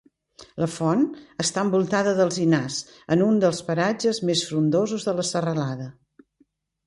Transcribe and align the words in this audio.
La 0.61 0.67
font 0.75 1.01
està 1.43 1.65
envoltada 1.65 2.13
d'alzinars, 2.19 2.79
en 3.15 3.21
un 3.27 3.37
dels 3.43 3.61
paratges 3.69 4.21
més 4.31 4.41
frondosos 4.49 5.05
de 5.11 5.17
la 5.19 5.27
serralada. 5.33 5.89